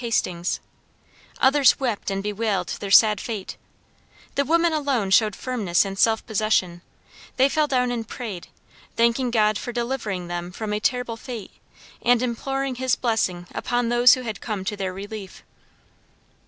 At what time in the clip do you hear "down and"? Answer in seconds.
7.67-8.07